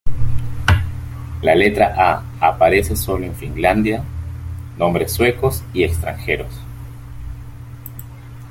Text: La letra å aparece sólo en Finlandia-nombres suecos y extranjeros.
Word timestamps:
La 1.47 1.53
letra 1.57 1.89
å 2.05 2.07
aparece 2.49 2.95
sólo 3.01 3.23
en 3.29 3.35
Finlandia-nombres 3.43 5.13
suecos 5.19 5.63
y 5.81 5.89
extranjeros. 5.93 6.59